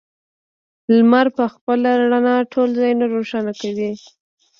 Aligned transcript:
لمر 0.95 1.27
په 1.37 1.45
خپله 1.53 1.89
رڼا 1.99 2.35
ټول 2.53 2.69
ځایونه 2.79 3.05
روښانوي. 3.13 3.91